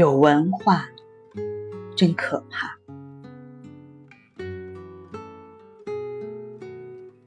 [0.00, 0.88] 有文化
[1.94, 2.78] 真可怕。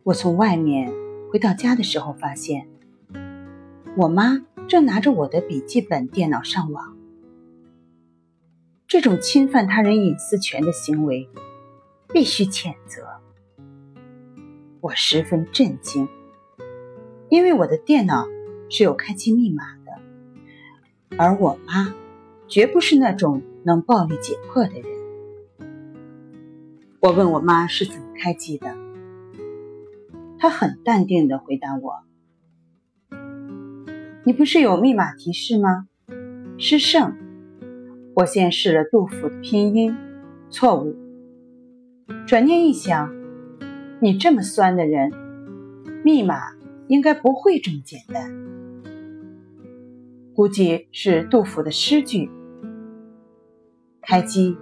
[0.01, 0.91] 我从外面
[1.31, 2.67] 回到家的时候，发现
[3.95, 6.97] 我妈正拿着我的笔记本电脑上网。
[8.87, 11.29] 这种侵犯他人隐私权的行为，
[12.11, 13.05] 必须谴责。
[14.81, 16.09] 我十分震惊，
[17.29, 18.25] 因为我的电脑
[18.67, 21.93] 是有开机密码的，而我妈。
[22.47, 24.83] 绝不是那种能暴力解破的人。
[26.99, 28.75] 我问我妈是怎么开机的，
[30.37, 32.03] 她很淡定的回答我
[34.23, 35.87] ：“你不是有密码提示吗？
[36.57, 37.15] 诗圣。
[38.15, 39.95] 我先试了杜甫的拼音，
[40.51, 40.95] 错误。
[42.27, 43.11] 转念一想，
[43.99, 45.11] 你这么酸的人，
[46.05, 46.53] 密码
[46.87, 48.31] 应该不会这么简单，
[50.35, 52.29] 估计是杜甫的诗句。”
[54.01, 54.57] 开机，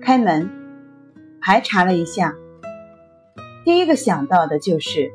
[0.00, 0.50] 开门，
[1.40, 2.34] 排查了一下，
[3.64, 5.12] 第一个想到的就是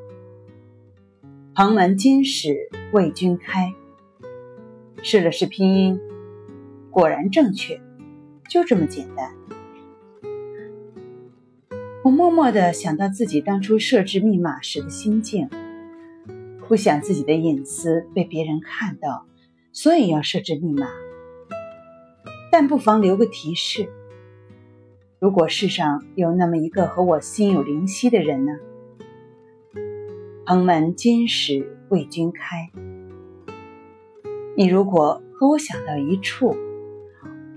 [1.53, 3.73] “蓬门今始为君开”。
[5.03, 5.99] 试了试拼音，
[6.89, 7.79] 果然正确，
[8.49, 9.31] 就这么简单。
[12.03, 15.49] 我默默的想到自己当初设置密码时的心境，
[16.67, 19.25] 不想自己的隐私被别人看到，
[19.77, 20.87] 所以要设置密码。
[22.51, 23.87] 但不妨留个提示：
[25.19, 28.53] 如果世上有那么一个和我心有灵犀的人呢？
[30.47, 32.71] 蓬门今始为君开。
[34.55, 36.55] 你如果和我想到一处，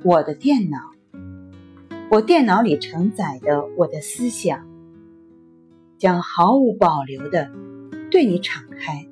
[0.04, 0.78] 我的电脑，
[2.10, 4.68] 我电脑里承载的我的思想，
[5.96, 7.50] 将毫无保留的
[8.10, 9.06] 对你敞开。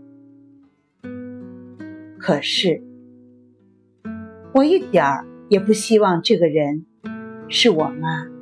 [2.19, 2.83] 可是，
[4.59, 5.29] 我一点儿。
[5.49, 6.85] 也不希望这个人
[7.49, 8.38] 是我妈。